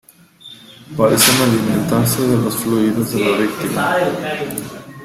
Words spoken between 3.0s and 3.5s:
de la